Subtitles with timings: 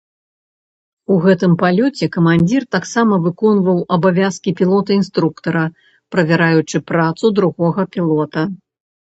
[1.15, 5.65] У гэтым палёце камандзір таксама выконваў абавязкі пілота-інструктара,
[6.17, 8.41] правяраючы працу другога пілота.